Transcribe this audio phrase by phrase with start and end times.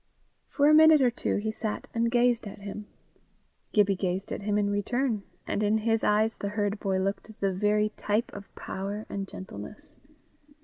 [0.49, 2.87] For a minute or two he sat and gazed at him.
[3.71, 7.53] Gibbie gazed at him in return, and in his eyes the herd boy looked the
[7.53, 9.99] very type of power and gentleness.